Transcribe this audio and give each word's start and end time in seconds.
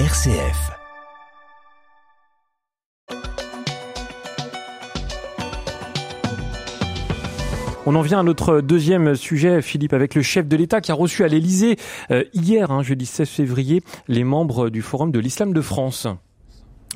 RCF. 0.00 0.72
On 7.86 7.94
en 7.94 8.00
vient 8.02 8.18
à 8.18 8.22
notre 8.24 8.60
deuxième 8.60 9.14
sujet, 9.14 9.62
Philippe, 9.62 9.92
avec 9.92 10.16
le 10.16 10.22
chef 10.22 10.48
de 10.48 10.56
l'État 10.56 10.80
qui 10.80 10.90
a 10.90 10.94
reçu 10.94 11.22
à 11.22 11.28
l'Élysée 11.28 11.76
euh, 12.10 12.24
hier, 12.32 12.72
hein, 12.72 12.82
jeudi 12.82 13.06
16 13.06 13.28
février, 13.28 13.84
les 14.08 14.24
membres 14.24 14.68
du 14.68 14.82
Forum 14.82 15.12
de 15.12 15.20
l'Islam 15.20 15.52
de 15.52 15.60
France. 15.60 16.08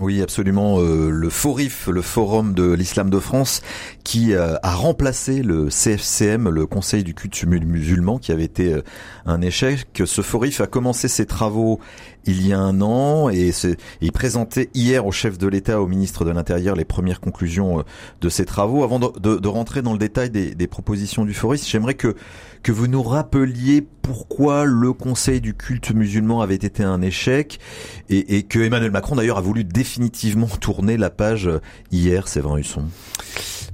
Oui, 0.01 0.23
absolument. 0.23 0.79
Euh, 0.80 1.11
le 1.11 1.29
FORIF, 1.29 1.89
le 1.89 2.03
Forum 2.03 2.55
de 2.55 2.71
l'Islam 2.73 3.11
de 3.11 3.19
France, 3.19 3.62
qui 4.05 4.32
euh, 4.32 4.55
a 4.63 4.75
remplacé 4.75 5.43
le 5.43 5.71
CFCM, 5.71 6.49
le 6.49 6.67
Conseil 6.67 7.03
du 7.03 7.14
culte 7.14 7.45
musulman, 7.45 8.19
qui 8.19 8.31
avait 8.31 8.45
été 8.45 8.75
euh, 8.75 8.82
un 9.27 9.41
échec. 9.41 9.89
Ce 10.05 10.23
FORIF 10.23 10.61
a 10.61 10.69
commencé 10.69 11.09
ses 11.09 11.27
travaux 11.27 11.81
il 12.27 12.46
y 12.46 12.53
a 12.53 12.59
un 12.59 12.81
an 12.81 13.31
et, 13.31 13.53
il 14.00 14.13
présentait 14.13 14.69
hier 14.75 15.07
au 15.07 15.13
chef 15.13 15.36
de 15.36 15.49
l'État, 15.49 15.81
au 15.81 15.89
ministre 15.89 16.25
de 16.25 16.30
l'Intérieur, 16.30 16.77
les 16.77 16.85
premières 16.85 17.21
conclusions 17.21 17.83
de 18.21 18.29
ses 18.29 18.44
travaux. 18.44 18.85
Avant 18.85 18.99
de, 18.99 19.49
rentrer 19.49 19.80
dans 19.80 19.93
le 19.93 19.99
détail 19.99 20.29
des, 20.29 20.55
des 20.55 20.67
propositions 20.67 21.25
du 21.25 21.33
FORIF, 21.33 21.67
j'aimerais 21.67 21.94
que 21.94 22.14
que 22.63 22.72
vous 22.72 22.86
nous 22.86 23.03
rappeliez 23.03 23.86
pourquoi 24.03 24.64
le 24.64 24.93
Conseil 24.93 25.41
du 25.41 25.55
culte 25.55 25.93
musulman 25.93 26.41
avait 26.41 26.55
été 26.55 26.83
un 26.83 27.03
échec 27.03 27.58
et, 28.08 28.43
que 28.44 28.58
Emmanuel 28.58 28.91
Macron 28.91 29.17
d'ailleurs 29.17 29.39
a 29.39 29.43
voulu 29.43 29.64
définitivement 29.89 30.47
tourner 30.47 30.99
la 30.99 31.09
page 31.09 31.49
hier, 31.91 32.28
Séverin 32.28 32.59
Husson. 32.59 32.84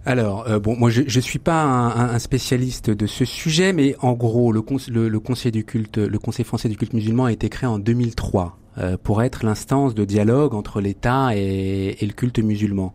Alors, 0.07 0.49
euh, 0.49 0.61
bon, 0.61 0.77
moi, 0.77 0.89
je, 0.89 1.03
je 1.09 1.19
suis 1.19 1.41
pas 1.41 1.65
un, 1.65 2.19
spécialiste 2.21 2.89
de 2.89 3.07
ce 3.07 3.25
sujet, 3.25 3.73
mais 3.73 3.97
en 4.01 4.13
gros, 4.13 4.53
le, 4.53 4.63
Conseil 4.63 5.51
du 5.51 5.65
culte, 5.65 5.99
le 5.99 6.19
Conseil 6.21 6.45
français 6.45 6.69
du 6.69 6.77
culte 6.77 6.93
musulman 6.93 7.25
a 7.25 7.33
été 7.33 7.49
créé 7.49 7.69
en 7.69 7.81
2003 7.81 8.59
euh, 8.79 8.97
pour 9.03 9.25
être 9.25 9.45
l'instance 9.45 9.95
de 9.95 10.05
dialogue 10.05 10.55
entre 10.55 10.81
l'État 10.81 11.31
et, 11.35 11.97
le 12.01 12.13
culte 12.13 12.39
musulman. 12.39 12.95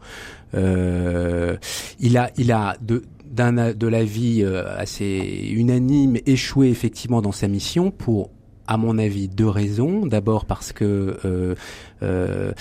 Euh, 0.54 1.58
il 2.00 2.18
a, 2.18 2.32
il 2.38 2.54
a 2.54 2.78
de 2.82 3.04
d'un 3.30 3.74
de 3.74 3.88
l'avis 3.88 4.44
euh, 4.44 4.76
assez 4.76 5.52
unanime 5.52 6.18
échoué 6.26 6.70
effectivement 6.70 7.22
dans 7.22 7.32
sa 7.32 7.48
mission 7.48 7.92
pour 7.92 8.32
à 8.70 8.78
mon 8.78 9.00
avis 9.00 9.28
deux 9.28 9.50
raisons 9.50 10.06
d'abord 10.06 10.46
parce 10.46 10.72
que 10.72 11.18
euh, 11.26 11.56
euh, 12.04 12.52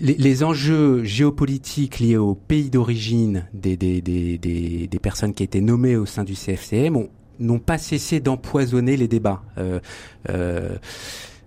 les, 0.00 0.14
les, 0.14 0.44
enjeux 0.44 1.04
géopolitiques 1.04 1.98
liés 2.00 2.16
au 2.16 2.34
pays 2.34 2.70
d'origine 2.70 3.46
des, 3.52 3.76
des, 3.76 4.00
des, 4.00 4.38
des, 4.38 4.86
des 4.86 4.98
personnes 4.98 5.34
qui 5.34 5.42
étaient 5.42 5.60
nommées 5.60 5.96
au 5.96 6.06
sein 6.06 6.24
du 6.24 6.34
CFCM 6.34 7.08
n'ont 7.38 7.58
pas 7.58 7.78
cessé 7.78 8.20
d'empoisonner 8.20 8.96
les 8.96 9.08
débats. 9.08 9.42
Euh, 9.58 9.80
euh, 10.28 10.76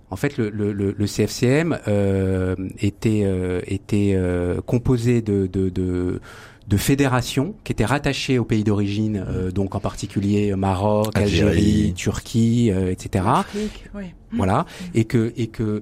en 0.09 0.15
fait, 0.15 0.37
le, 0.37 0.49
le, 0.49 0.71
le 0.73 1.05
CFCM 1.07 1.79
euh, 1.87 2.55
était, 2.79 3.25
était 3.65 4.15
composé 4.65 5.21
de, 5.21 5.47
de, 5.47 5.69
de 5.69 6.21
de 6.67 6.77
fédérations 6.77 7.55
qui 7.63 7.71
étaient 7.71 7.85
rattachées 7.85 8.39
au 8.39 8.45
pays 8.45 8.63
d'origine, 8.63 9.25
euh, 9.27 9.51
donc 9.51 9.75
en 9.75 9.79
particulier 9.79 10.55
Maroc, 10.55 11.15
Algérie, 11.15 11.93
Turquie, 11.95 12.71
euh, 12.71 12.91
etc. 12.91 13.25
Voilà, 14.31 14.65
et 14.95 15.05
que 15.05 15.33
et 15.37 15.47
que 15.47 15.81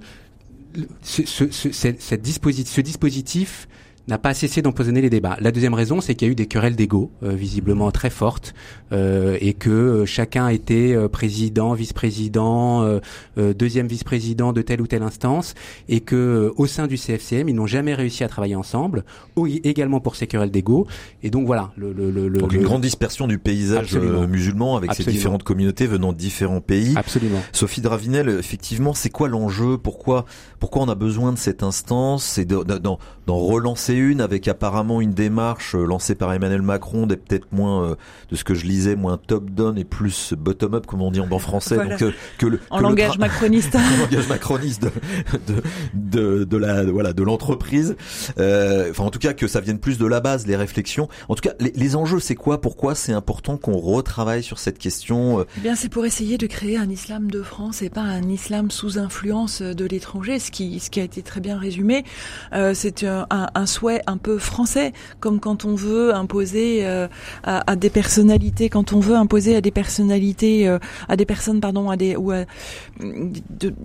ce, 1.02 1.25
ce, 1.25 1.50
ce, 1.52 1.72
cette 1.72 2.22
dispositif, 2.22 2.73
ce 2.73 2.81
dispositif 2.81 3.67
n'a 4.07 4.17
pas 4.17 4.33
cessé 4.33 4.61
d'empoisonner 4.61 5.02
les 5.02 5.09
débats. 5.09 5.38
La 5.39 5.52
deuxième 5.52 5.73
raison, 5.73 6.02
c'est 6.02 6.16
qu'il 6.16 6.27
y 6.27 6.30
a 6.30 6.31
eu 6.31 6.35
des 6.35 6.47
querelles 6.47 6.75
d'ego, 6.75 7.11
euh, 7.23 7.31
visiblement 7.31 7.91
très 7.91 8.09
fortes, 8.09 8.53
euh, 8.91 9.38
et 9.39 9.53
que 9.53 9.69
euh, 9.69 10.05
chacun 10.05 10.47
était 10.47 10.95
président, 11.09 11.73
vice-président, 11.73 12.99
deuxième 13.38 13.88
vice-président 13.88 14.53
de 14.53 14.61
telle 14.61 14.81
ou 14.81 14.88
telle 14.88 15.03
instance, 15.03 15.53
et 15.88 16.02
que 16.02 16.52
au 16.57 16.66
sein 16.66 16.88
du 16.88 16.97
CFCM, 16.97 17.49
ils 17.49 17.55
n'ont 17.55 17.67
jamais 17.67 17.94
réussi 17.94 18.23
à 18.23 18.27
travailler 18.27 18.55
ensemble, 18.55 19.03
également 19.63 19.99
pour 19.99 20.16
ces 20.16 20.27
querelles 20.27 20.52
d'ego. 20.52 20.88
Et 21.23 21.29
donc 21.29 21.45
voilà. 21.45 21.72
Le, 21.78 21.94
le, 21.94 22.11
le, 22.11 22.29
donc 22.29 22.53
une 22.53 22.63
grande 22.63 22.81
dispersion 22.81 23.28
du 23.28 23.38
paysage 23.38 23.95
musulman 23.95 24.78
avec 24.78 24.94
ces 24.94 25.06
différentes 25.06 25.44
communautés 25.44 25.88
venant 25.88 26.11
de 26.11 26.17
différents 26.17 26.61
pays. 26.61 26.94
Absolument. 26.95 27.41
Sophie 27.51 27.81
Dravinel, 27.81 28.29
effectivement, 28.29 28.94
c'est 28.94 29.09
quoi 29.09 29.28
l'enjeu? 29.28 29.78
Pourquoi 29.78 30.25
pourquoi 30.59 30.84
on 30.84 30.90
a 30.90 30.95
besoin 30.95 31.31
de 31.34 31.38
cette 31.38 31.63
instance? 31.63 32.23
C'est 32.23 32.45
d'en 32.45 32.97
relancer 33.28 33.91
une 33.96 34.22
avec 34.22 34.47
apparemment 34.47 35.02
une 35.02 35.13
démarche 35.13 35.75
euh, 35.75 35.85
lancée 35.85 36.16
par 36.16 36.34
Emmanuel 36.34 36.62
Macron, 36.62 37.07
des 37.07 37.18
peut-être 37.18 37.52
moins 37.52 37.84
euh, 37.84 37.96
de 38.29 38.35
ce 38.35 38.44
que 38.44 38.53
je 38.53 38.66
lisais, 38.66 38.96
moins 38.96 39.18
top-down 39.18 39.78
et 39.78 39.84
plus 39.84 40.34
bottom-up, 40.34 40.85
comme 40.85 41.02
on 41.02 41.12
dit 41.12 41.19
en 41.19 41.28
bon 41.28 41.40
français. 41.40 41.78
Donc, 41.78 42.02
euh, 42.02 42.12
que 42.38 42.46
le, 42.46 42.59
en 42.69 42.79
langage 42.79 43.18
macroniste. 43.18 43.75
en 43.75 44.02
langage 44.02 44.28
macroniste 44.28 44.84
de, 45.47 45.63
de, 45.94 46.44
de, 46.44 46.57
la 46.57 46.84
voilà 46.85 47.13
de 47.13 47.24
l'entreprise. 47.24 47.96
enfin, 48.38 49.03
en 49.03 49.09
tout 49.09 49.19
cas, 49.19 49.34
que 49.34 49.47
ça 49.47 49.62
vienne 49.62 49.79
plus 49.79 49.97
de 49.97 50.06
la 50.06 50.19
base, 50.19 50.47
les 50.47 50.56
réflexions. 50.56 51.08
En 51.29 51.35
tout 51.35 51.41
cas, 51.41 51.53
les, 51.59 51.72
les 51.75 51.96
enjeux, 51.96 52.19
c'est 52.19 52.35
quoi? 52.35 52.62
Pourquoi 52.62 52.96
c'est 52.96 53.13
important 53.13 53.58
qu'on 53.58 53.78
retravaille 53.78 54.44
sur 54.44 54.59
cette 54.59 54.78
question 54.78 55.46
eh 55.58 55.62
Bien, 55.62 55.75
c'est 55.75 55.90
pour 55.90 56.06
essayer 56.06 56.38
de 56.38 56.47
créer 56.47 56.78
un 56.78 56.90
islam 56.90 57.29
de 57.29 57.41
France 57.41 57.81
et 57.81 57.90
pas 57.90 58.02
un 58.02 58.28
islam 58.29 58.72
sous 58.72 58.97
influence 58.97 59.62
de 59.62 59.85
l'étranger, 59.85 60.40
ce 60.40 60.52
qui 60.52 60.79
ce 60.79 60.90
qui 60.90 61.00
a 61.00 61.03
été 61.03 61.22
très 61.22 61.41
bien 61.41 61.58
résumé. 61.58 62.03
c'est 62.73 63.03
un, 63.03 63.28
un, 63.29 63.47
un 63.53 63.66
un 63.90 64.18
peu 64.18 64.38
français, 64.38 64.94
comme 65.19 65.40
quand 65.40 65.66
on 65.66 65.75
veut 65.75 66.14
imposer 66.14 66.86
euh, 66.86 67.08
à, 67.44 67.75
des 67.75 67.90
personnalités, 67.90 68.69
quand 68.69 68.94
on 68.94 69.00
veut 69.00 69.16
imposer 69.16 69.56
à 69.56 69.62
des 69.62 69.72
personnalités, 69.72 70.68
euh, 70.68 70.80
à 71.09 71.16
des 71.16 71.25
personnes, 71.25 71.59
pardon, 71.59 71.90
à 71.90 71.97
des 71.97 72.16
ou 72.16 72.31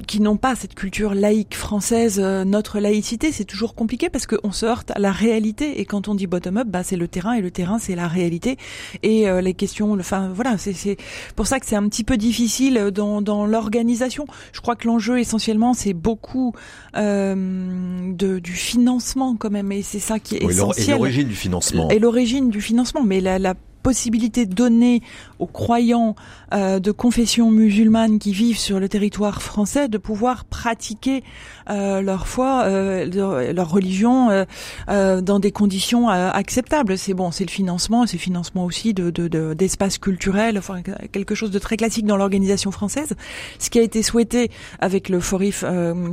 qui 0.07 0.21
n'ont 0.21 0.37
pas 0.37 0.55
cette 0.55 0.75
culture 0.75 1.15
laïque 1.15 1.55
française, 1.55 2.21
euh, 2.23 2.45
notre 2.45 2.79
laïcité, 2.79 3.33
c'est 3.33 3.45
toujours 3.45 3.75
compliqué 3.75 4.11
parce 4.11 4.27
qu'on 4.27 4.53
se 4.53 4.67
heurte 4.67 4.91
à 4.95 4.99
la 4.99 5.13
réalité. 5.13 5.81
Et 5.81 5.85
quand 5.85 6.09
on 6.09 6.15
dit 6.15 6.27
bottom 6.27 6.59
up, 6.59 6.69
bah 6.69 6.83
c'est 6.83 6.97
le 6.97 7.09
terrain 7.09 7.33
et 7.33 7.41
le 7.41 7.51
terrain 7.51 7.79
c'est 7.79 7.95
la 7.95 8.09
réalité 8.09 8.57
et 9.03 9.27
les 9.41 9.55
questions. 9.55 9.93
Enfin 9.93 10.31
voilà, 10.35 10.57
c'est 10.59 10.97
pour 11.35 11.47
ça 11.47 11.61
que 11.61 11.67
c'est 11.67 11.77
un 11.77 11.89
petit 11.89 12.05
peu 12.05 12.17
difficile 12.17 12.91
dans, 12.93 13.47
l'organisation. 13.47 14.27
Je 14.53 14.61
crois 14.61 14.77
que 14.77 14.87
l'enjeu 14.87 15.19
essentiellement 15.19 15.75
c'est 15.75 15.95
beaucoup 15.95 16.53
du 16.95 18.53
financement 18.53 19.37
quand 19.37 19.51
même. 19.51 19.73
C'est 19.87 20.01
ça 20.01 20.19
qui 20.19 20.37
est 20.37 20.43
essentiel. 20.43 20.89
Et 20.89 20.99
l'origine 20.99 21.29
du 21.29 21.35
financement. 21.35 21.89
Et 21.91 21.99
l'origine 21.99 22.51
du 22.51 22.61
financement, 22.61 23.05
mais 23.05 23.21
la, 23.21 23.39
la 23.39 23.55
possibilité 23.87 24.47
donnée 24.47 25.01
aux 25.39 25.47
croyants 25.47 26.17
euh, 26.53 26.81
de 26.81 26.91
confession 26.91 27.53
musulmane 27.53 28.19
qui 28.19 28.33
vivent 28.33 28.59
sur 28.59 28.81
le 28.81 28.89
territoire 28.89 29.43
français 29.43 29.87
de 29.89 29.97
pouvoir 29.97 30.45
pratiquer 30.45 31.23
euh, 31.71 32.01
leur 32.01 32.27
foi, 32.27 32.65
euh, 32.65 33.53
leur 33.53 33.71
religion 33.71 34.31
euh, 34.31 34.45
euh, 34.89 35.21
dans 35.21 35.39
des 35.39 35.53
conditions 35.53 36.11
euh, 36.11 36.31
acceptables. 36.31 36.99
C'est 36.99 37.15
bon, 37.15 37.31
c'est 37.31 37.45
le 37.45 37.51
financement, 37.51 38.07
c'est 38.07 38.17
le 38.17 38.23
financement 38.23 38.65
aussi 38.65 38.93
de 38.93 39.11
d'espaces 39.55 39.95
de, 39.95 40.01
culturels, 40.01 40.59
enfin 40.59 40.83
quelque 41.13 41.37
chose 41.37 41.53
de 41.53 41.59
très 41.61 41.77
classique 41.77 42.07
dans 42.07 42.17
l'organisation 42.17 42.73
française. 42.73 43.15
Ce 43.61 43.71
qui 43.71 43.79
a 43.79 43.83
été 43.83 44.03
souhaité 44.03 44.51
avec 44.81 45.09
le 45.09 45.21
Forif 45.21 45.65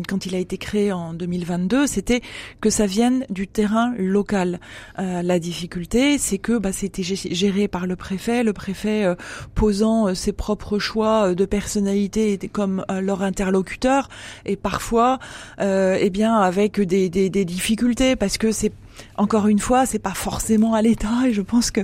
quand 0.07 0.25
il 0.27 0.35
a 0.35 0.39
été 0.39 0.59
créé 0.59 0.91
en 0.91 1.13
2022, 1.13 1.87
c'était 1.87 2.21
que 2.61 2.69
ça 2.69 2.85
vienne 2.85 3.25
du 3.31 3.47
terrain 3.47 3.93
local. 3.97 4.59
la 4.97 5.39
difficulté, 5.39 6.17
c'est 6.19 6.37
que 6.37 6.57
bah, 6.57 6.71
c'était 6.71 7.03
géré 7.03 7.62
par 7.67 7.87
le 7.87 7.95
préfet, 7.95 8.43
le 8.43 8.53
préfet 8.53 9.05
euh, 9.05 9.15
posant 9.55 10.07
euh, 10.07 10.13
ses 10.13 10.31
propres 10.31 10.79
choix 10.79 11.29
euh, 11.29 11.35
de 11.35 11.45
personnalité 11.45 12.39
comme 12.51 12.85
leur 13.01 13.21
interlocuteur. 13.21 14.09
Et 14.45 14.55
parfois 14.55 15.19
eh 15.59 16.09
bien 16.09 16.35
avec 16.35 16.79
des, 16.79 17.09
des, 17.09 17.29
des 17.29 17.45
difficultés 17.45 18.15
parce 18.15 18.37
que 18.37 18.51
c'est 18.51 18.71
encore 19.17 19.47
une 19.47 19.59
fois, 19.59 19.85
c'est 19.85 19.99
pas 19.99 20.13
forcément 20.13 20.73
à 20.73 20.81
l'État 20.81 21.27
et 21.27 21.33
je 21.33 21.41
pense 21.41 21.71
que 21.71 21.81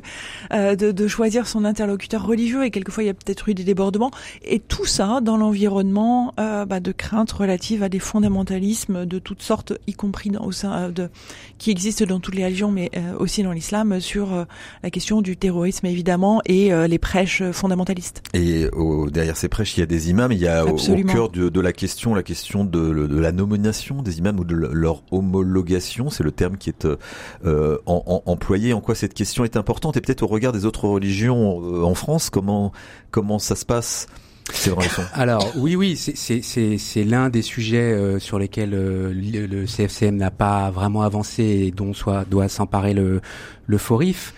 euh, 0.53 0.75
de, 0.75 0.91
de, 0.91 1.07
choisir 1.07 1.47
son 1.47 1.65
interlocuteur 1.65 2.25
religieux 2.25 2.63
et 2.63 2.71
quelquefois 2.71 3.03
il 3.03 3.07
y 3.07 3.09
a 3.09 3.13
peut-être 3.13 3.49
eu 3.49 3.53
des 3.53 3.63
débordements 3.63 4.11
et 4.43 4.59
tout 4.59 4.85
ça 4.85 5.19
dans 5.21 5.37
l'environnement 5.37 6.33
euh, 6.39 6.65
bah, 6.65 6.79
de 6.79 6.91
craintes 6.91 7.31
relatives 7.31 7.83
à 7.83 7.89
des 7.89 7.99
fondamentalismes 7.99 9.05
de 9.05 9.19
toutes 9.19 9.41
sortes, 9.41 9.73
y 9.87 9.93
compris 9.93 10.29
dans, 10.29 10.45
au 10.45 10.51
sein 10.51 10.73
euh, 10.73 10.89
de 10.89 11.09
qui 11.57 11.71
existent 11.71 12.05
dans 12.05 12.19
toutes 12.19 12.35
les 12.35 12.45
religions, 12.45 12.71
mais 12.71 12.89
euh, 12.95 13.17
aussi 13.17 13.43
dans 13.43 13.51
l'islam 13.51 13.99
sur 13.99 14.33
euh, 14.33 14.45
la 14.81 14.89
question 14.89 15.21
du 15.21 15.35
terrorisme 15.35 15.85
évidemment 15.85 16.41
et 16.45 16.71
les 16.87 16.99
prêches 16.99 17.43
fondamentalistes. 17.51 18.23
Et 18.33 18.67
derrière 19.11 19.37
ces 19.37 19.49
prêches, 19.49 19.77
il 19.77 19.81
y 19.81 19.83
a 19.83 19.85
des 19.85 20.09
imams, 20.09 20.31
il 20.31 20.39
y 20.39 20.47
a 20.47 20.65
au, 20.65 20.75
cœur 21.05 21.29
de, 21.29 21.49
de, 21.49 21.61
la 21.61 21.73
question 21.73 22.15
la 22.15 22.23
question 22.23 22.63
de, 22.63 23.07
de, 23.07 23.19
la 23.19 23.31
nomination 23.31 24.01
des 24.01 24.19
imams 24.19 24.39
ou 24.39 24.43
de 24.43 24.55
leur 24.55 25.03
homologation, 25.11 26.09
c'est 26.09 26.23
le 26.23 26.31
terme 26.31 26.57
qui 26.57 26.69
est 26.69 26.87
euh, 27.45 27.77
en, 27.85 28.23
employé. 28.25 28.73
En 28.73 28.81
quoi 28.81 28.95
cette 28.95 29.13
question 29.13 29.43
est 29.43 29.55
importante 29.55 29.97
et 29.97 30.01
peut-être 30.01 30.23
au 30.23 30.27
regard 30.27 30.51
des 30.51 30.65
autres 30.65 30.87
religions 30.87 31.61
euh, 31.63 31.83
en 31.83 31.95
France, 31.95 32.29
comment 32.29 32.71
comment 33.11 33.39
ça 33.39 33.55
se 33.55 33.65
passe 33.65 34.07
c'est 34.51 34.71
vrai. 34.71 34.87
Alors 35.13 35.45
oui, 35.57 35.75
oui, 35.75 35.95
c'est 35.95 37.03
l'un 37.03 37.29
des 37.29 37.43
sujets 37.43 37.77
euh, 37.77 38.17
sur 38.17 38.39
lesquels 38.39 38.71
le, 38.71 39.65
CFCM 39.67 40.15
n'a 40.15 40.31
pas 40.31 40.71
vraiment 40.71 41.03
avancé 41.03 41.43
et 41.43 41.71
dont 41.71 41.93
soit 41.93 42.25
doit 42.25 42.47
s'emparer 42.47 42.95
le 42.95 43.21
le 43.67 43.77
Forif. 43.77 44.33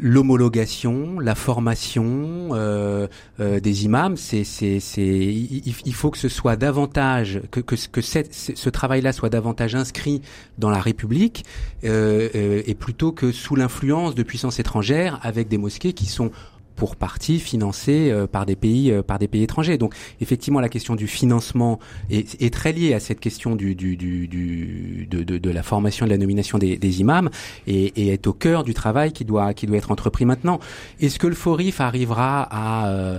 L'homologation, 0.00 1.20
la 1.20 1.34
formation 1.34 2.50
euh, 2.52 3.06
euh, 3.40 3.60
des 3.60 3.84
imams, 3.84 4.16
c'est, 4.16 4.44
c'est, 4.44 4.80
c'est, 4.80 5.02
il, 5.02 5.94
faut 5.94 6.10
que 6.10 6.18
ce 6.18 6.28
soit 6.28 6.56
davantage, 6.56 7.40
que, 7.50 7.60
que, 7.60 7.76
que 7.88 8.00
ce 8.00 8.70
travail-là 8.70 9.12
soit 9.12 9.28
davantage 9.28 9.74
inscrit 9.74 10.22
dans 10.58 10.70
la 10.70 10.80
République, 10.80 11.44
euh, 11.84 12.28
euh 12.34 12.62
et 12.64 12.74
plutôt 12.74 13.12
que 13.12 13.32
sous 13.32 13.56
l'influence 13.56 14.14
de 14.14 14.22
puissances 14.22 14.60
étrangères 14.60 15.18
avec 15.22 15.48
des 15.48 15.58
mosquées 15.58 15.92
qui 15.92 16.06
sont 16.06 16.30
pour 16.74 16.96
partie 16.96 17.38
financés 17.38 18.10
euh, 18.10 18.26
par 18.26 18.46
des 18.46 18.56
pays 18.56 18.90
euh, 18.90 19.02
par 19.02 19.18
des 19.18 19.28
pays 19.28 19.42
étrangers. 19.42 19.78
Donc 19.78 19.94
effectivement 20.20 20.60
la 20.60 20.68
question 20.68 20.96
du 20.96 21.06
financement 21.06 21.78
est, 22.10 22.40
est 22.42 22.52
très 22.52 22.72
liée 22.72 22.94
à 22.94 23.00
cette 23.00 23.20
question 23.20 23.56
du, 23.56 23.74
du, 23.74 23.96
du, 23.96 24.28
du 24.28 25.06
de, 25.10 25.22
de, 25.22 25.50
la 25.50 25.62
formation 25.62 26.06
de 26.06 26.10
la 26.10 26.18
nomination 26.18 26.58
des, 26.58 26.76
des 26.76 27.00
imams 27.00 27.30
et, 27.66 27.84
et, 27.96 28.08
est 28.08 28.26
au 28.26 28.32
cœur 28.32 28.64
du 28.64 28.74
travail 28.74 29.12
qui 29.12 29.24
doit 29.24 29.54
qui 29.54 29.66
doit 29.66 29.76
être 29.76 29.90
entrepris 29.90 30.24
maintenant. 30.24 30.60
Est-ce 31.00 31.18
que 31.18 31.26
le 31.26 31.34
FORIF 31.34 31.80
arrivera 31.80 32.42
à 32.42 32.88
euh, 32.88 33.18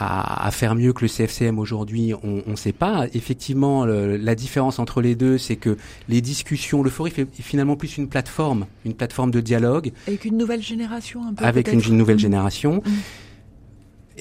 à, 0.00 0.46
à, 0.46 0.50
faire 0.50 0.74
mieux 0.74 0.92
que 0.92 1.02
le 1.02 1.08
CFCM 1.08 1.58
aujourd'hui, 1.58 2.12
on 2.22 2.42
ne 2.46 2.56
sait 2.56 2.72
pas. 2.72 3.06
Effectivement, 3.14 3.84
la 3.84 4.34
différence 4.34 4.78
entre 4.78 5.00
les 5.00 5.14
deux, 5.14 5.38
c'est 5.38 5.56
que 5.56 5.76
les 6.08 6.20
discussions, 6.20 6.82
le 6.82 6.90
Forif 6.90 7.18
est 7.18 7.28
finalement 7.40 7.76
plus 7.76 7.98
une 7.98 8.08
plateforme, 8.08 8.66
une 8.84 8.94
plateforme 8.94 9.30
de 9.30 9.40
dialogue. 9.40 9.92
Avec 10.06 10.24
une 10.24 10.36
nouvelle 10.36 10.62
génération 10.62 11.22
un 11.26 11.34
peu 11.34 11.44
Avec 11.44 11.72
une, 11.72 11.80
nouvelle 11.96 12.16
mmh. 12.16 12.20
génération. 12.20 12.82
Mmh 12.84 12.90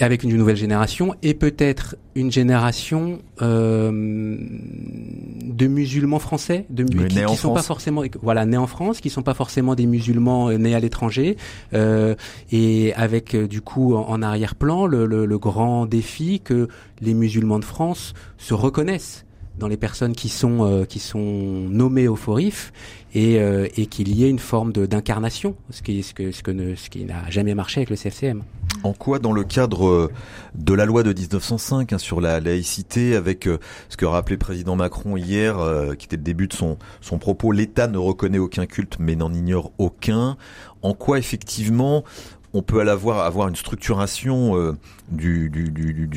avec 0.01 0.24
une 0.24 0.36
nouvelle 0.36 0.56
génération 0.56 1.16
et 1.24 1.34
peut-être 1.34 1.96
une 2.16 2.31
génération 2.31 3.19
euh, 3.42 3.92
de 3.92 5.68
musulmans 5.68 6.19
français, 6.19 6.66
de 6.69 6.84
qui, 6.84 7.25
qui 7.25 7.36
sont 7.36 7.54
pas 7.54 7.62
forcément 7.62 8.04
voilà 8.22 8.46
nés 8.46 8.57
en 8.57 8.68
France, 8.68 9.01
qui 9.01 9.10
sont 9.10 9.24
pas 9.24 9.34
forcément 9.34 9.75
des 9.75 9.86
musulmans 9.86 10.50
euh, 10.50 10.57
nés 10.57 10.75
à 10.75 10.80
l'étranger 10.80 11.38
euh, 11.74 12.16
et 12.51 12.94
avec 12.96 13.36
du 13.36 13.62
coup 13.62 13.96
en, 13.96 14.22
arrière-plan 14.22 14.86
le, 14.86 15.06
le, 15.06 15.25
le 15.25 15.38
grand 15.38 15.86
défi 15.86 16.42
que 16.42 16.68
les 17.01 17.13
musulmans 17.13 17.60
de 17.60 17.66
France 17.66 18.13
se 18.38 18.54
reconnaissent 18.54 19.25
dans 19.59 19.67
les 19.67 19.77
personnes 19.77 20.13
qui 20.15 20.29
sont 20.29 20.65
euh, 20.65 20.85
qui 20.85 21.00
sont 21.00 21.19
nommées 21.19 22.07
au 22.07 22.15
Forif 22.15 22.73
et, 23.13 23.39
euh, 23.39 23.67
et 23.75 23.85
qu'il 23.85 24.15
y 24.15 24.23
ait 24.23 24.29
une 24.29 24.39
forme 24.39 24.71
d'incarnation, 24.71 25.56
ce 25.69 25.81
qui 25.81 26.01
ce 26.01 26.13
que 26.13 26.31
ce 26.31 26.41
que 26.41 26.75
ce 26.75 26.89
qui 26.89 27.06
n'a 27.06 27.29
jamais 27.29 27.53
marché 27.53 27.81
avec 27.81 27.89
le 27.89 27.95
CFCM. 27.95 28.44
En 28.83 28.94
quoi, 28.94 29.19
dans 29.19 29.33
le 29.33 29.44
cadre 29.44 29.88
euh, 29.88 30.11
de 30.56 30.73
la 30.73 30.85
loi 30.85 31.03
de 31.03 31.11
1905 31.11 31.94
hein, 31.94 31.97
sur 31.97 32.21
la 32.21 32.39
laïcité, 32.39 33.15
avec 33.15 33.47
ce 33.89 33.97
que 33.97 34.06
rappelait 34.06 34.35
le 34.35 34.39
président 34.39 34.75
Macron 34.75 35.17
hier, 35.17 35.57
qui 35.97 36.05
était 36.05 36.15
le 36.15 36.23
début 36.23 36.47
de 36.47 36.53
son 36.53 36.77
son 37.01 37.17
propos, 37.17 37.51
l'État 37.51 37.88
ne 37.88 37.97
reconnaît 37.97 38.38
aucun 38.38 38.65
culte 38.65 38.97
mais 39.00 39.15
n'en 39.15 39.33
ignore 39.33 39.71
aucun. 39.77 40.38
En 40.81 40.94
quoi 40.94 41.19
effectivement 41.19 42.05
on 42.54 42.62
peut 42.62 42.81
avoir, 42.88 43.19
avoir 43.19 43.48
une 43.48 43.56
structuration 43.56 44.57
euh, 44.57 44.78
du, 45.12 45.51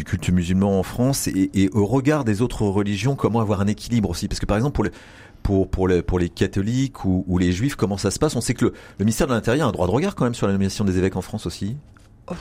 culte 0.07 0.31
musulman 0.31 0.79
en 0.79 0.83
France 0.83 1.29
et, 1.29 1.71
au 1.73 1.87
regard 1.87 2.25
des 2.25 2.43
autres 2.43 2.63
religions, 2.63 3.17
comment 3.17 3.41
avoir 3.41 3.61
un 3.61 3.67
équilibre 3.67 4.11
aussi? 4.11 4.29
Parce 4.29 4.41
que 4.41 4.47
par 4.47 4.57
exemple, 4.57 4.75
pour 4.75 4.85
les, 4.85 4.91
pour, 5.67 5.89
les, 5.89 6.03
pour 6.03 6.19
les 6.19 6.29
catholiques 6.29 7.05
ou, 7.05 7.39
les 7.39 7.53
juifs, 7.53 7.75
comment 7.75 7.99
ça 7.99 8.11
se 8.11 8.19
passe? 8.19 8.37
On 8.37 8.41
sait 8.41 8.55
que 8.55 8.67
le, 8.67 8.73
le 8.99 9.05
ministère 9.05 9.27
de 9.27 9.33
l'Intérieur 9.33 9.67
a 9.67 9.69
un 9.69 9.73
droit 9.73 9.87
de 9.87 9.93
regard 9.93 10.15
quand 10.15 10.25
même 10.25 10.35
sur 10.35 10.47
la 10.47 10.53
nomination 10.53 10.85
des 10.85 10.99
évêques 10.99 11.17
en 11.17 11.23
France 11.23 11.47
aussi 11.47 11.77
oh. 12.31 12.35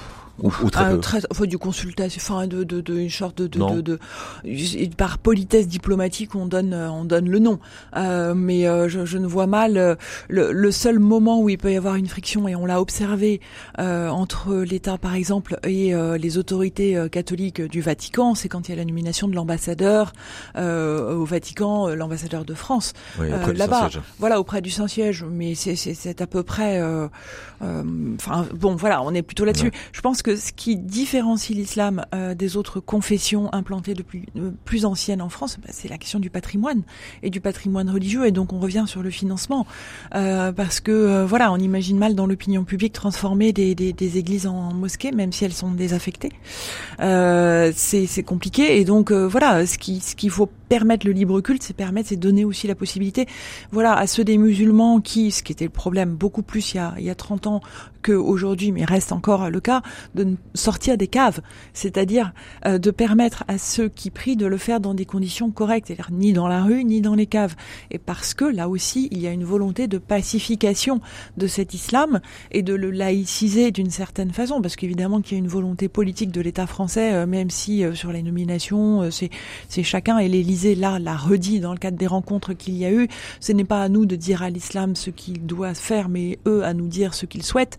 Ou, 0.44 0.70
très, 0.70 0.98
très 1.00 1.20
enfin, 1.30 1.46
du 1.46 1.58
consultation, 1.58 2.20
enfin 2.22 2.48
de, 2.48 2.64
de, 2.64 2.82
de, 2.82 2.98
une 2.98 3.10
sorte 3.10 3.42
de, 3.42 3.48
de, 3.48 3.82
de, 3.82 4.00
par 4.98 5.20
politesse 5.20 5.68
diplomatique, 5.68 6.36
on 6.36 6.48
donne, 6.48 6.74
on 6.74 7.06
donne 7.06 7.30
le 7.30 7.40
nom. 7.40 7.60
Euh, 7.96 8.34
mais 8.34 8.68
euh, 8.68 8.90
je, 8.90 9.06
je, 9.06 9.18
ne 9.18 9.28
vois 9.28 9.48
mal 9.48 9.78
euh, 9.78 9.96
le, 10.30 10.52
le, 10.52 10.72
seul 10.72 11.00
moment 11.00 11.42
où 11.42 11.50
il 11.50 11.58
peut 11.58 11.72
y 11.72 11.76
avoir 11.76 11.96
une 11.96 12.08
friction 12.08 12.48
et 12.48 12.56
on 12.56 12.66
l'a 12.66 12.82
observé 12.82 13.42
euh, 13.80 14.10
entre 14.10 14.56
l'État, 14.56 14.98
par 14.98 15.16
exemple, 15.16 15.60
et 15.64 15.94
euh, 15.94 16.18
les 16.18 16.38
autorités 16.38 17.08
catholiques 17.12 17.62
du 17.62 17.82
Vatican, 17.82 18.36
c'est 18.36 18.50
quand 18.50 18.68
il 18.68 18.72
y 18.72 18.74
a 18.74 18.78
la 18.78 18.86
nomination 18.86 19.28
de 19.28 19.36
l'ambassadeur 19.36 20.14
au 20.58 21.26
Vatican, 21.26 21.90
l'ambassadeur 21.90 22.46
de 22.46 22.54
France 22.54 22.94
là-bas. 23.20 23.90
Voilà, 24.20 24.40
auprès 24.40 24.62
du 24.62 24.70
Saint-Siège. 24.70 25.26
Mais 25.30 25.56
c'est 25.56 26.22
à 26.22 26.28
peu 26.28 26.44
près. 26.44 26.82
Enfin, 27.62 28.46
bon, 28.54 28.76
voilà, 28.76 29.02
on 29.04 29.14
est 29.14 29.22
plutôt 29.22 29.46
là-dessus. 29.46 29.72
Je 29.92 30.02
pense 30.02 30.22
que 30.22 30.31
ce 30.36 30.51
qui 30.51 30.78
différencie 30.78 31.56
l'islam 31.56 32.06
euh, 32.13 32.36
des 32.36 32.57
autres 32.57 32.80
confessions 32.80 33.54
implantées 33.54 33.94
depuis 33.94 34.25
euh, 34.38 34.51
plus 34.66 34.86
anciennes 34.86 35.22
en 35.22 35.30
France, 35.30 35.57
bah, 35.62 35.69
c'est 35.72 35.88
la 35.88 35.98
question 35.98 36.19
du 36.19 36.30
patrimoine 36.30 36.83
et 37.24 37.30
du 37.30 37.42
patrimoine 37.42 37.89
religieux. 37.89 38.25
Et 38.25 38.31
donc 38.31 38.54
on 38.54 38.60
revient 38.60 38.86
sur 38.88 39.01
le 39.01 39.10
financement 39.10 39.66
euh, 40.16 40.51
parce 40.51 40.80
que 40.80 41.24
voilà, 41.25 41.51
on 41.51 41.57
imagine 41.57 41.98
mal 41.98 42.16
dans 42.16 42.28
l'opinion 42.28 42.63
publique 42.63 42.94
transformer 42.94 43.54
des, 43.54 44.18
églises 44.18 44.48
en 44.48 44.74
mosquées, 44.74 45.12
même 45.12 45.31
si 45.31 45.45
elles 45.45 45.54
sont 45.54 45.72
désaffectées. 45.72 46.33
c'est 47.00 48.24
compliqué. 48.25 48.80
Et 48.80 48.86
donc 48.86 49.12
voilà, 49.12 49.66
ce 49.66 49.78
ce 49.81 50.16
qu'il 50.16 50.30
faut 50.30 50.50
permettre 50.71 51.06
le 51.06 51.12
libre 51.12 51.41
culte, 51.41 51.63
c'est 51.63 51.75
permettre, 51.75 52.07
c'est 52.07 52.15
donner 52.15 52.45
aussi 52.45 52.65
la 52.65 52.75
possibilité, 52.75 53.27
voilà, 53.73 53.94
à 53.94 54.07
ceux 54.07 54.23
des 54.23 54.38
musulmans 54.38 55.01
qui, 55.01 55.29
ce 55.31 55.44
qui 55.44 55.51
était 55.51 55.65
le 55.65 55.69
problème 55.69 56.15
beaucoup 56.15 56.44
plus 56.44 56.73
il 56.73 56.77
y 56.77 56.79
a, 56.79 56.94
il 56.97 57.03
y 57.03 57.09
a 57.09 57.15
30 57.15 57.47
ans 57.47 57.62
qu'aujourd'hui, 58.01 58.71
mais 58.71 58.85
reste 58.85 59.12
encore 59.12 59.50
le 59.50 59.59
cas, 59.59 59.81
de 60.15 60.35
sortir 60.53 60.97
des 60.97 61.07
caves, 61.07 61.41
c'est-à-dire 61.73 62.33
euh, 62.65 62.77
de 62.77 62.89
permettre 62.89 63.44
à 63.50 63.57
ceux 63.57 63.89
qui 63.89 64.12
prient 64.12 64.38
de 64.38 64.45
le 64.45 64.57
faire 64.57 64.79
dans 64.79 64.94
des 64.94 65.06
conditions 65.06 65.51
correctes, 65.51 65.88
c'est-à-dire 65.88 66.09
ni 66.09 66.31
dans 66.31 66.47
la 66.47 66.63
rue, 66.63 66.85
ni 66.85 67.01
dans 67.01 67.15
les 67.15 67.25
caves. 67.25 67.56
Et 67.91 68.00
parce 68.00 68.33
que 68.33 68.45
là 68.45 68.69
aussi, 68.69 69.09
il 69.12 69.21
y 69.21 69.27
a 69.27 69.31
une 69.31 69.44
volonté 69.44 69.88
de 69.88 69.97
pacification 69.97 71.01
de 71.35 71.47
cet 71.47 71.73
islam 71.73 72.21
et 72.51 72.63
de 72.63 72.73
le 72.73 72.91
laïciser 72.91 73.71
d'une 73.71 73.91
certaine 73.91 74.31
façon, 74.31 74.62
parce 74.62 74.77
qu'évidemment 74.77 75.21
qu'il 75.21 75.38
y 75.38 75.41
a 75.41 75.44
une 75.44 75.50
volonté 75.50 75.89
politique 75.89 76.31
de 76.31 76.39
l'État 76.39 76.65
français, 76.65 77.13
euh, 77.13 77.27
même 77.27 77.50
si 77.50 77.83
euh, 77.83 77.94
sur 77.94 78.13
les 78.13 78.23
nominations, 78.23 79.09
c'est 79.12 79.83
chacun 79.83 80.18
et 80.18 80.29
l'Élysée 80.29 80.61
là 80.75 81.00
l'a 81.00 81.16
redit 81.16 81.60
dans 81.60 81.74
le 81.74 81.78
cadre 81.78 81.98
des 81.98 82.08
rencontres 82.08 82.54
qu'il 82.54 82.75
y 82.75 82.86
a 82.86 82.92
eu, 82.92 83.08
ce 83.40 83.52
n'est 83.52 83.63
pas 83.63 83.81
à 83.81 83.90
nous 83.90 84.06
de 84.06 84.16
dire 84.16 84.44
à 84.44 84.50
l'islam 84.50 84.96
ce 84.96 85.10
qu'il 85.10 85.46
doit 85.46 85.74
faire, 85.74 86.10
mais 86.10 86.40
eux 86.48 86.63
à 86.63 86.74
nous 86.74 86.88
dire 86.88 87.13
ce 87.13 87.25
qu'ils 87.25 87.44
souhaitent. 87.44 87.78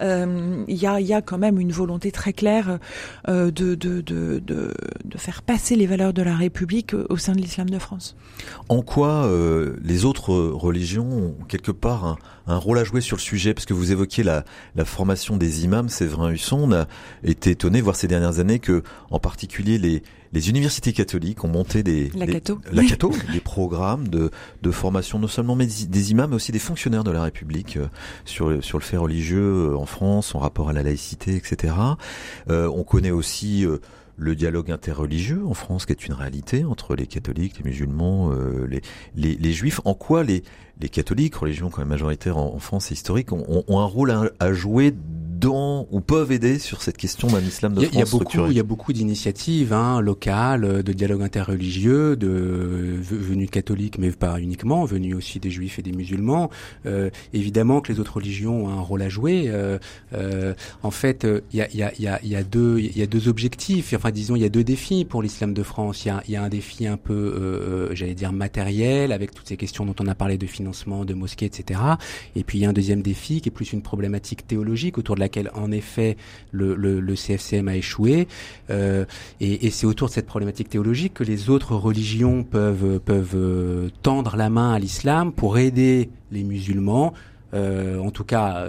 Euh, 0.00 0.64
il 0.68 0.76
y, 0.76 0.86
a, 0.86 1.00
y, 1.00 1.12
a, 1.12 1.22
quand 1.22 1.38
même 1.38 1.60
une 1.60 1.72
volonté 1.72 2.10
très 2.12 2.32
claire 2.32 2.78
euh, 3.28 3.50
de, 3.50 3.74
de, 3.74 4.00
de, 4.00 4.42
de, 4.44 4.72
faire 5.16 5.42
passer 5.42 5.76
les 5.76 5.86
valeurs 5.86 6.12
de 6.12 6.22
la 6.22 6.36
République 6.36 6.94
au 7.08 7.16
sein 7.16 7.32
de 7.32 7.40
l'islam 7.40 7.70
de 7.70 7.78
France. 7.78 8.16
En 8.68 8.82
quoi 8.82 9.24
euh, 9.26 9.76
les 9.82 10.04
autres 10.04 10.34
religions 10.34 11.08
ont 11.08 11.44
quelque 11.48 11.70
part 11.70 12.18
un, 12.46 12.56
rôle 12.56 12.78
à 12.78 12.84
jouer 12.84 13.00
sur 13.00 13.16
le 13.16 13.22
sujet? 13.22 13.54
Parce 13.54 13.64
que 13.64 13.74
vous 13.74 13.92
évoquiez 13.92 14.24
la, 14.24 14.44
la 14.74 14.84
formation 14.84 15.36
des 15.36 15.64
imams, 15.64 15.88
Séverin 15.88 16.30
Husson, 16.30 16.58
on 16.62 16.72
a 16.72 16.86
été 17.22 17.52
étonné 17.52 17.80
voir 17.80 17.96
ces 17.96 18.08
dernières 18.08 18.40
années 18.40 18.58
que, 18.58 18.82
en 19.10 19.20
particulier 19.20 19.78
les 19.78 20.02
les 20.34 20.50
universités 20.50 20.92
catholiques 20.92 21.44
ont 21.44 21.48
monté 21.48 21.84
des, 21.84 22.10
la 22.16 22.26
des, 22.26 22.42
des 23.32 23.40
programmes 23.40 24.08
de, 24.08 24.30
de 24.62 24.70
formation 24.72 25.20
non 25.20 25.28
seulement 25.28 25.56
des 25.56 26.10
imams, 26.10 26.30
mais 26.30 26.36
aussi 26.36 26.50
des 26.50 26.58
fonctionnaires 26.58 27.04
de 27.04 27.12
la 27.12 27.22
République 27.22 27.76
euh, 27.76 27.86
sur, 28.24 28.62
sur 28.62 28.78
le 28.78 28.82
fait 28.84 28.96
religieux 28.96 29.70
euh, 29.70 29.76
en 29.76 29.86
France, 29.86 30.34
en 30.34 30.40
rapport 30.40 30.68
à 30.68 30.72
la 30.72 30.82
laïcité, 30.82 31.36
etc. 31.36 31.74
Euh, 32.50 32.68
on 32.74 32.82
connaît 32.82 33.12
aussi 33.12 33.64
le 34.16 34.34
dialogue 34.34 34.72
interreligieux 34.72 35.42
en 35.46 35.54
France, 35.54 35.86
qui 35.86 35.92
est 35.92 36.06
une 36.06 36.14
réalité 36.14 36.64
entre 36.64 36.96
les 36.96 37.06
catholiques, 37.06 37.58
les 37.58 37.70
musulmans, 37.70 38.32
les, 38.68 38.80
les, 39.14 39.36
les, 39.36 39.52
juifs. 39.52 39.80
En 39.84 39.94
quoi 39.94 40.24
les, 40.24 40.42
les 40.80 40.88
catholiques, 40.88 41.36
religion 41.36 41.70
quand 41.70 41.80
même 41.80 41.88
majoritaire 41.88 42.38
en, 42.38 42.58
France 42.58 42.90
et 42.90 42.94
historique, 42.94 43.32
ont, 43.32 43.64
ont 43.66 43.78
un 43.80 43.84
rôle 43.84 44.10
à, 44.10 44.30
à 44.40 44.52
jouer 44.52 44.94
ou 45.50 46.00
peuvent 46.00 46.32
aider 46.32 46.58
sur 46.58 46.82
cette 46.82 46.96
question 46.96 47.28
d'un 47.28 47.40
islam 47.40 47.74
de 47.74 47.80
France 47.82 47.90
Il 47.92 47.98
y 47.98 48.02
a 48.02 48.06
beaucoup, 48.06 48.46
il 48.50 48.56
y 48.56 48.60
a 48.60 48.64
beaucoup 48.64 48.92
d'initiatives 48.92 49.72
hein, 49.72 50.00
locales, 50.00 50.82
de 50.82 50.92
dialogue 50.92 51.22
interreligieux, 51.22 52.16
de 52.16 52.98
venus 53.00 53.50
catholiques, 53.50 53.98
mais 53.98 54.10
pas 54.10 54.38
uniquement, 54.40 54.84
venus 54.84 55.14
aussi 55.14 55.40
des 55.40 55.50
juifs 55.50 55.78
et 55.78 55.82
des 55.82 55.92
musulmans. 55.92 56.50
Euh, 56.86 57.10
évidemment 57.32 57.80
que 57.80 57.92
les 57.92 58.00
autres 58.00 58.14
religions 58.16 58.66
ont 58.66 58.68
un 58.68 58.80
rôle 58.80 59.02
à 59.02 59.08
jouer. 59.08 59.44
Euh, 59.48 59.78
euh, 60.12 60.54
en 60.82 60.90
fait, 60.90 61.26
il 61.52 61.58
y 61.58 61.62
a, 61.62 61.70
y, 61.72 61.82
a, 61.82 61.92
y, 61.98 62.06
a, 62.06 62.24
y 62.24 62.36
a 62.36 62.42
deux, 62.42 62.78
il 62.78 62.96
y 62.96 63.02
a 63.02 63.06
deux 63.06 63.28
objectifs. 63.28 63.92
Enfin, 63.94 64.10
disons, 64.10 64.36
il 64.36 64.42
y 64.42 64.44
a 64.44 64.48
deux 64.48 64.64
défis 64.64 65.04
pour 65.04 65.22
l'islam 65.22 65.54
de 65.54 65.62
France. 65.62 66.04
Il 66.04 66.08
y 66.08 66.10
a, 66.10 66.22
y 66.28 66.36
a 66.36 66.42
un 66.42 66.48
défi 66.48 66.86
un 66.86 66.96
peu, 66.96 67.90
j'allais 67.92 68.14
dire 68.14 68.32
matériel, 68.32 69.12
avec 69.12 69.34
toutes 69.34 69.48
ces 69.48 69.56
questions 69.56 69.84
dont 69.84 69.96
on 70.00 70.06
a 70.06 70.14
parlé 70.14 70.38
de 70.38 70.46
financement, 70.46 71.04
de 71.04 71.14
mosquées, 71.14 71.46
etc. 71.46 71.80
Et 72.36 72.44
puis 72.44 72.58
il 72.58 72.62
y 72.62 72.66
a 72.66 72.70
un 72.70 72.72
deuxième 72.72 73.02
défi 73.02 73.40
qui 73.40 73.48
est 73.48 73.52
plus 73.52 73.72
une 73.72 73.82
problématique 73.82 74.46
théologique 74.46 74.98
autour 74.98 75.14
de 75.14 75.20
la 75.20 75.28
en 75.54 75.70
effet 75.72 76.16
le, 76.52 77.14
CFCM 77.14 77.68
a 77.68 77.76
échoué. 77.76 78.28
Euh, 78.70 79.04
et, 79.40 79.66
et 79.66 79.70
c'est 79.70 79.86
autour 79.86 80.08
de 80.08 80.12
cette 80.12 80.26
problématique 80.26 80.68
théologique 80.68 81.14
que 81.14 81.24
les 81.24 81.50
autres 81.50 81.74
religions 81.74 82.42
peuvent, 82.42 83.00
peuvent 83.00 83.34
euh, 83.34 83.88
tendre 84.02 84.36
la 84.36 84.50
main 84.50 84.72
à 84.72 84.78
l'islam 84.78 85.32
pour 85.32 85.58
aider 85.58 86.10
les 86.32 86.42
musulmans 86.42 87.14
en 87.54 88.10
tout 88.10 88.24
cas 88.24 88.66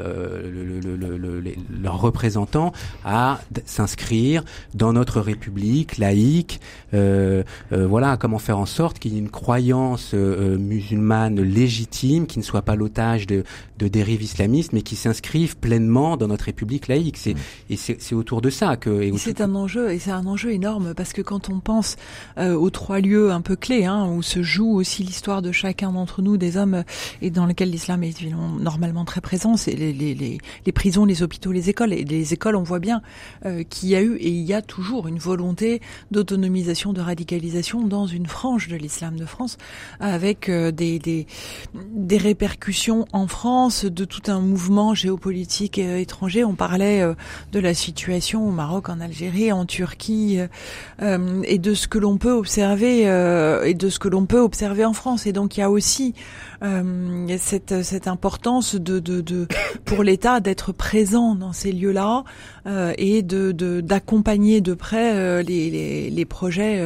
leurs 1.81 1.99
représentants, 1.99 2.71
à 3.03 3.39
s'inscrire 3.65 4.43
dans 4.73 4.93
notre 4.93 5.21
République 5.21 5.97
laïque. 5.97 6.59
voilà, 7.71 8.17
comment 8.17 8.39
faire 8.39 8.59
en 8.59 8.65
sorte 8.65 8.99
qu'il 8.99 9.13
y 9.13 9.15
ait 9.15 9.19
une 9.19 9.29
croyance 9.29 10.13
musulmane 10.13 11.41
légitime, 11.41 12.27
qui 12.27 12.39
ne 12.39 12.43
soit 12.43 12.61
pas 12.61 12.75
l'otage 12.75 13.27
de, 13.27 13.43
de 13.79 13.87
dérives 13.87 14.21
islamistes, 14.21 14.73
mais 14.73 14.81
qui 14.81 14.95
s'inscrivent 14.95 15.57
pleinement 15.57 16.17
dans 16.17 16.27
notre 16.27 16.45
République 16.45 16.87
laïque. 16.87 17.17
C'est, 17.17 17.33
mm. 17.33 17.39
Et 17.69 17.77
c'est 17.77 18.15
autour 18.15 18.41
de 18.41 18.49
ça 18.49 18.77
que... 18.77 19.11
c'est 19.17 19.41
un 19.41 19.55
enjeu, 19.55 19.91
et 19.91 19.99
c'est 19.99 20.11
un 20.11 20.25
enjeu 20.25 20.51
énorme, 20.51 20.93
parce 20.93 21.13
que 21.13 21.21
quand 21.21 21.49
on 21.49 21.59
pense 21.59 21.95
euh, 22.37 22.53
aux 22.53 22.69
trois 22.69 22.99
lieux 22.99 23.31
un 23.31 23.41
peu 23.41 23.55
clés, 23.55 23.85
hein, 23.85 24.07
où 24.09 24.21
se 24.21 24.43
joue 24.43 24.75
aussi 24.75 25.03
l'histoire 25.03 25.41
de 25.41 25.51
chacun 25.51 25.91
d'entre 25.91 26.21
nous, 26.21 26.37
des 26.37 26.57
hommes, 26.57 26.83
et 27.21 27.29
dans 27.29 27.45
lesquels 27.45 27.71
l'islam 27.71 28.03
est 28.03 28.21
normalement 28.75 29.05
très 29.05 29.21
présent, 29.21 29.55
c'est 29.55 29.71
les, 29.71 30.37
prisons, 30.73 31.05
les 31.05 31.23
hôpitaux, 31.23 31.53
les 31.53 31.69
écoles. 31.69 31.93
Et 31.93 32.03
les 32.03 32.33
écoles, 32.33 32.57
on 32.57 32.63
voit 32.63 32.79
bien 32.79 33.01
euh, 33.45 33.63
qu'il 33.63 33.87
y 33.87 33.95
a 33.95 34.01
eu, 34.01 34.15
et 34.17 34.27
il 34.27 34.43
y 34.43 34.53
a 34.53 34.61
toujours 34.61 35.07
une 35.07 35.17
volonté 35.17 35.81
d'autonomisation, 36.11 36.91
de 36.91 36.99
radicalisation 36.99 37.87
dans 37.87 38.05
une 38.05 38.25
frange 38.25 38.67
de 38.67 38.75
l'islam 38.75 39.15
de 39.15 39.25
France, 39.25 39.57
avec 40.01 40.49
euh, 40.49 40.71
des, 40.71 40.99
des, 40.99 42.17
répercussions 42.17 43.05
en 43.13 43.27
France 43.27 43.85
de 43.85 44.03
tout 44.03 44.29
un 44.29 44.41
mouvement 44.41 44.93
géopolitique 44.93 45.77
étranger. 45.77 46.43
On 46.43 46.55
parlait 46.55 47.01
de 47.51 47.59
la 47.59 47.73
situation 47.73 48.45
au 48.47 48.51
Maroc, 48.51 48.89
en 48.89 48.99
Algérie, 48.99 49.51
en 49.51 49.65
Turquie, 49.65 50.39
euh, 51.01 51.41
et 51.43 51.59
de 51.59 51.73
ce 51.73 51.87
que 51.87 51.97
l'on 51.97 52.17
peut 52.17 52.31
observer 52.31 53.07
euh, 53.09 53.63
et 53.63 53.73
de 53.73 53.89
ce 53.89 53.99
que 53.99 54.07
l'on 54.07 54.25
peut 54.25 54.39
observer 54.39 54.85
en 54.85 54.93
France. 54.93 55.25
Et 55.27 55.33
donc 55.33 55.57
il 55.57 55.59
y 55.59 55.63
a 55.63 55.69
aussi 55.69 56.13
euh, 56.63 57.37
cette, 57.37 57.83
cette 57.83 58.07
importance 58.07 58.64
de, 58.73 58.99
de, 58.99 59.47
pour 59.85 60.01
l'État 60.01 60.39
d'être 60.39 60.71
présent 60.71 61.35
dans 61.35 61.53
ces 61.53 61.71
lieux-là 61.71 62.23
et 62.97 63.21
de 63.21 63.51
d'accompagner 63.81 64.61
de, 64.61 64.73
près 64.73 65.43
les, 65.43 66.09
les, 66.09 66.25
projets 66.25 66.81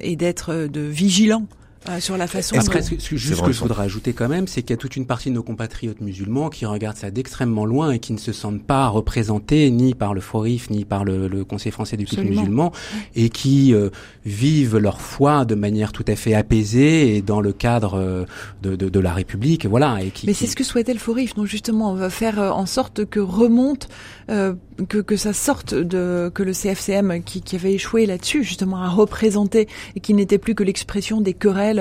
et 0.00 0.16
d'être 0.16 0.68
de 0.68 0.80
vigilant 0.80 1.46
euh, 1.88 2.00
sur 2.00 2.16
la 2.16 2.26
façon. 2.26 2.56
Après, 2.58 2.82
ce, 2.82 2.94
juste 3.16 3.34
ce 3.34 3.42
que 3.42 3.52
je 3.52 3.60
voudrais 3.60 3.84
ajouter 3.84 4.12
quand 4.12 4.28
même, 4.28 4.46
c'est 4.46 4.62
qu'il 4.62 4.70
y 4.70 4.74
a 4.74 4.76
toute 4.76 4.96
une 4.96 5.06
partie 5.06 5.30
de 5.30 5.34
nos 5.34 5.42
compatriotes 5.42 6.00
musulmans 6.00 6.50
qui 6.50 6.66
regardent 6.66 6.96
ça 6.96 7.10
d'extrêmement 7.10 7.64
loin 7.64 7.92
et 7.92 7.98
qui 7.98 8.12
ne 8.12 8.18
se 8.18 8.32
sentent 8.32 8.62
pas 8.62 8.88
représentés 8.88 9.70
ni 9.70 9.94
par 9.94 10.14
le 10.14 10.20
FORIF 10.20 10.70
ni 10.70 10.84
par 10.84 11.04
le, 11.04 11.28
le 11.28 11.44
Conseil 11.44 11.72
français 11.72 11.96
du 11.96 12.06
culte 12.06 12.28
musulman 12.28 12.72
et 13.14 13.28
qui 13.28 13.74
euh, 13.74 13.90
vivent 14.24 14.76
leur 14.76 15.00
foi 15.00 15.44
de 15.44 15.54
manière 15.54 15.92
tout 15.92 16.04
à 16.08 16.16
fait 16.16 16.34
apaisée 16.34 17.16
et 17.16 17.22
dans 17.22 17.40
le 17.40 17.52
cadre 17.52 17.94
euh, 17.94 18.24
de, 18.62 18.76
de, 18.76 18.88
de, 18.88 19.00
la 19.00 19.12
République, 19.12 19.66
voilà. 19.66 19.98
Et 20.02 20.10
qui, 20.10 20.26
Mais 20.26 20.32
c'est 20.32 20.46
ce 20.46 20.56
que 20.56 20.64
souhaitait 20.64 20.94
le 20.94 20.98
FORIF, 20.98 21.34
donc 21.34 21.46
justement, 21.46 21.92
on 21.92 21.94
va 21.94 22.10
faire 22.10 22.38
en 22.38 22.66
sorte 22.66 23.04
que 23.04 23.20
remonte, 23.20 23.88
que 24.28 25.00
que 25.00 25.16
ça 25.16 25.32
sorte 25.32 25.74
de 25.74 26.30
que 26.34 26.42
le 26.42 26.52
CFCM 26.52 27.22
qui, 27.22 27.40
qui 27.40 27.56
avait 27.56 27.72
échoué 27.72 28.06
là-dessus, 28.06 28.44
justement, 28.44 28.82
à 28.82 28.88
représenter 28.88 29.68
et 29.94 30.00
qui 30.00 30.14
n'était 30.14 30.38
plus 30.38 30.54
que 30.54 30.62
l'expression 30.64 31.20
des 31.20 31.34
querelles 31.34 31.75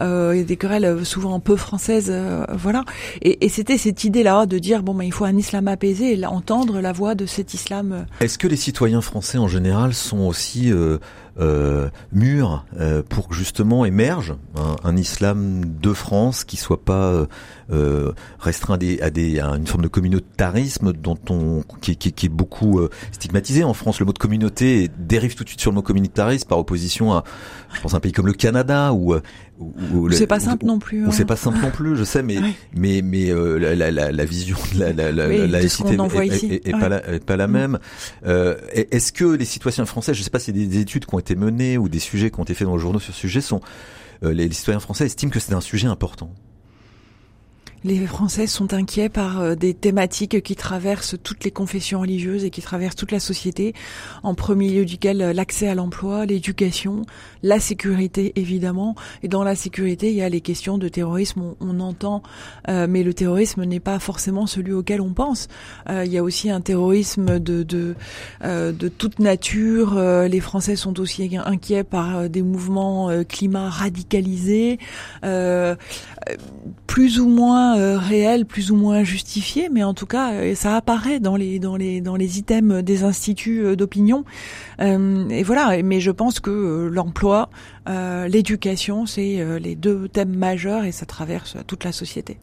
euh, 0.00 0.44
des 0.44 0.56
querelles 0.56 1.04
souvent 1.04 1.40
peu 1.40 1.56
françaises, 1.56 2.08
euh, 2.10 2.44
voilà. 2.52 2.84
Et, 3.22 3.44
et 3.44 3.48
c'était 3.48 3.78
cette 3.78 4.04
idée-là 4.04 4.46
de 4.46 4.58
dire 4.58 4.82
bon, 4.82 4.94
ben, 4.94 5.04
il 5.04 5.12
faut 5.12 5.24
un 5.24 5.36
islam 5.36 5.68
apaisé 5.68 6.18
et 6.18 6.26
entendre 6.26 6.80
la 6.80 6.92
voix 6.92 7.14
de 7.14 7.26
cet 7.26 7.54
islam. 7.54 7.92
Euh. 7.92 8.24
Est-ce 8.24 8.38
que 8.38 8.48
les 8.48 8.56
citoyens 8.56 9.00
français 9.00 9.38
en 9.38 9.48
général 9.48 9.94
sont 9.94 10.20
aussi 10.20 10.72
euh, 11.38 11.44
euh, 11.44 11.90
mûrs 12.12 12.64
pour 13.08 13.32
justement 13.32 13.84
émerge 13.84 14.34
un, 14.84 14.96
islam 14.96 15.64
de 15.64 15.92
France 15.92 16.44
qui 16.44 16.56
soit 16.56 16.84
pas 16.84 17.26
euh, 17.72 18.12
restreint 18.38 18.74
à, 18.74 18.76
des, 18.78 19.00
à, 19.00 19.10
des, 19.10 19.40
une 19.40 19.66
forme 19.66 19.82
de 19.82 19.88
communautarisme 19.88 20.92
dont 20.92 21.18
on 21.30 21.62
qui, 21.80 21.92
est 22.08 22.28
beaucoup 22.28 22.80
stigmatisé 23.12 23.64
en 23.64 23.74
France. 23.74 24.00
Le 24.00 24.06
mot 24.06 24.12
de 24.12 24.18
communauté 24.18 24.88
dérive 24.98 25.34
tout 25.34 25.44
de 25.44 25.48
suite 25.48 25.60
sur 25.60 25.70
le 25.70 25.76
mot 25.76 25.82
communitarisme 25.82 26.48
par 26.48 26.58
opposition 26.58 27.12
à, 27.12 27.24
je 27.72 27.96
un 27.96 28.00
pays 28.00 28.12
comme 28.12 28.26
le 28.26 28.32
Canada 28.32 28.92
où 28.92 29.14
c'est 30.10 30.26
pas 30.26 30.40
simple 30.40 30.66
non 30.66 30.78
plus. 30.78 31.04
c'est 31.12 31.22
hein. 31.22 31.26
pas 31.26 31.36
simple 31.36 31.58
non 31.62 31.70
plus, 31.70 31.96
je 31.96 32.04
sais, 32.04 32.22
mais 32.22 32.36
mais 32.74 33.02
mais 33.02 33.30
euh, 33.30 33.58
la, 33.58 33.90
la, 33.90 34.12
la, 34.12 34.24
vision 34.24 34.56
de 34.74 34.80
la 34.80 34.92
la, 34.92 35.12
la, 35.12 35.28
la 35.28 35.46
laïcité 35.46 35.94
est, 35.94 36.70
pas 36.72 36.88
la, 36.88 37.08
est 37.08 37.24
pas 37.24 37.36
la 37.36 37.46
même. 37.46 37.78
Euh, 38.26 38.56
Est-ce 38.72 39.12
que 39.12 39.24
les 39.24 39.44
citoyens 39.44 39.84
français, 39.86 40.14
je 40.14 40.22
sais 40.22 40.30
pas 40.30 40.38
si 40.38 40.52
des, 40.52 40.66
des 40.66 40.80
études 40.80 41.06
qui 41.06 41.14
ont 41.14 41.18
été 41.18 41.36
menées 41.36 41.78
ou 41.78 41.88
des 41.88 41.98
sujets 42.00 42.30
qui 42.30 42.40
ont 42.40 42.44
été 42.44 42.54
faits 42.54 42.66
dans 42.66 42.74
le 42.74 42.80
journaux 42.80 43.00
sur 43.00 43.14
ce 43.14 43.20
sujet, 43.20 43.40
sont 43.40 43.60
euh, 44.24 44.32
les, 44.32 44.48
les 44.48 44.54
citoyens 44.54 44.80
français 44.80 45.06
estiment 45.06 45.30
que 45.30 45.40
c'est 45.40 45.54
un 45.54 45.60
sujet 45.60 45.86
important? 45.86 46.30
Les 47.84 48.06
Français 48.06 48.46
sont 48.46 48.72
inquiets 48.72 49.10
par 49.10 49.40
euh, 49.40 49.54
des 49.54 49.74
thématiques 49.74 50.42
qui 50.42 50.56
traversent 50.56 51.16
toutes 51.22 51.44
les 51.44 51.50
confessions 51.50 52.00
religieuses 52.00 52.44
et 52.44 52.50
qui 52.50 52.62
traversent 52.62 52.96
toute 52.96 53.12
la 53.12 53.20
société, 53.20 53.74
en 54.22 54.34
premier 54.34 54.70
lieu 54.70 54.86
duquel 54.86 55.20
euh, 55.20 55.32
l'accès 55.34 55.68
à 55.68 55.74
l'emploi, 55.74 56.24
l'éducation, 56.24 57.02
la 57.42 57.60
sécurité 57.60 58.32
évidemment. 58.36 58.94
Et 59.22 59.28
dans 59.28 59.44
la 59.44 59.54
sécurité, 59.54 60.08
il 60.08 60.16
y 60.16 60.22
a 60.22 60.28
les 60.30 60.40
questions 60.40 60.78
de 60.78 60.88
terrorisme, 60.88 61.54
on, 61.60 61.80
entend, 61.80 62.22
euh, 62.68 62.86
mais 62.88 63.02
le 63.02 63.12
terrorisme 63.12 63.64
n'est 63.64 63.80
pas 63.80 63.98
forcément 63.98 64.46
celui 64.46 64.72
auquel 64.72 65.02
on 65.02 65.12
pense. 65.12 65.48
il 65.90 66.10
y 66.10 66.16
a 66.16 66.22
aussi 66.22 66.50
un 66.50 66.62
terrorisme 66.62 67.38
de 67.38 67.62
de, 67.62 67.94
de 68.42 68.88
toute 68.88 69.18
nature. 69.18 69.94
les 69.96 70.40
Français 70.40 70.76
sont 70.76 70.98
aussi 71.00 71.36
inquiets 71.44 71.84
par 71.84 72.28
des 72.30 72.42
mouvements 72.42 73.10
climat 73.28 73.68
radicalisés, 73.68 74.78
plus 76.86 77.20
ou 77.20 77.28
moins 77.28 77.73
euh, 77.74 77.98
réel, 77.98 78.46
plus 78.46 78.70
ou 78.70 78.76
moins 78.76 79.04
justifié, 79.04 79.68
mais 79.70 79.82
en 79.82 79.94
tout 79.94 80.06
cas, 80.06 80.32
euh, 80.32 80.54
ça 80.54 80.76
apparaît 80.76 81.20
dans 81.20 81.36
les 81.36 81.58
dans 81.58 81.76
les 81.76 82.00
dans 82.00 82.16
les 82.16 82.38
items 82.38 82.82
des 82.82 83.04
instituts 83.04 83.64
euh, 83.64 83.76
d'opinion. 83.76 84.24
et 84.78 85.42
voilà. 85.42 85.82
Mais 85.82 86.00
je 86.00 86.10
pense 86.10 86.40
que 86.40 86.88
l'emploi, 86.92 87.50
l'éducation, 87.86 89.06
c'est 89.06 89.58
les 89.60 89.74
deux 89.76 90.08
thèmes 90.08 90.36
majeurs 90.36 90.84
et 90.84 90.92
ça 90.92 91.06
traverse 91.06 91.56
toute 91.66 91.84
la 91.84 91.92
société. 91.92 92.38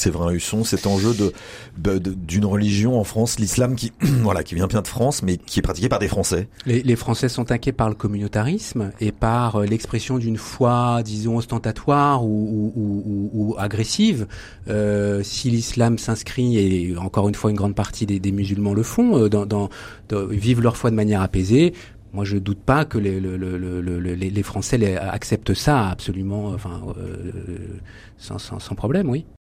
Séverin 0.00 0.32
Husson, 0.32 0.64
cet 0.64 0.86
enjeu 0.86 1.14
de 1.14 1.32
d'une 1.76 2.44
religion 2.44 2.98
en 2.98 3.04
France, 3.04 3.38
l'islam 3.38 3.76
qui 3.76 3.92
voilà 4.00 4.42
qui 4.42 4.54
vient 4.54 4.66
bien 4.66 4.82
de 4.82 4.86
France, 4.86 5.22
mais 5.22 5.36
qui 5.36 5.60
est 5.60 5.62
pratiqué 5.62 5.88
par 5.88 5.98
des 5.98 6.08
Français. 6.08 6.48
Les, 6.66 6.82
les 6.82 6.96
Français 6.96 7.28
sont 7.28 7.50
inquiets 7.52 7.72
par 7.72 7.88
le 7.88 7.94
communautarisme 7.94 8.92
et 9.00 9.12
par 9.12 9.56
euh, 9.56 9.66
l'expression 9.66 10.18
d'une 10.18 10.36
foi, 10.36 11.02
disons 11.04 11.36
ostentatoire 11.36 12.24
ou, 12.24 12.72
ou, 12.74 13.02
ou, 13.06 13.30
ou 13.32 13.54
agressive. 13.58 14.26
Euh, 14.68 15.22
si 15.22 15.50
l'islam 15.50 15.98
s'inscrit 15.98 16.58
et 16.58 16.96
encore 16.96 17.28
une 17.28 17.34
fois 17.34 17.50
une 17.50 17.56
grande 17.56 17.74
partie 17.74 18.06
des, 18.06 18.18
des 18.20 18.32
musulmans 18.32 18.74
le 18.74 18.82
font, 18.82 19.16
euh, 19.16 19.28
dans, 19.28 19.46
dans, 19.46 19.68
vivent 20.30 20.60
leur 20.60 20.76
foi 20.76 20.90
de 20.90 20.96
manière 20.96 21.22
apaisée. 21.22 21.72
Moi, 22.12 22.24
je 22.24 22.38
doute 22.38 22.58
pas 22.58 22.84
que 22.84 22.98
les, 22.98 23.20
le, 23.20 23.36
le, 23.36 23.80
les, 23.80 24.16
les 24.16 24.42
Français 24.42 24.96
acceptent 24.96 25.54
ça 25.54 25.88
absolument, 25.88 26.48
enfin, 26.48 26.80
euh, 26.98 27.78
sans, 28.18 28.38
sans, 28.38 28.58
sans 28.58 28.74
problème, 28.74 29.08
oui. 29.08 29.24